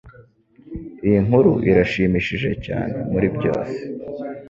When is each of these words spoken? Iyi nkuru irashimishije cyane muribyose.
Iyi 1.05 1.19
nkuru 1.25 1.51
irashimishije 1.69 2.51
cyane 2.65 2.97
muribyose. 3.11 3.77